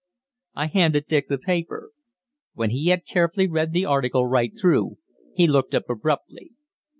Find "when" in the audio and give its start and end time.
2.55-2.71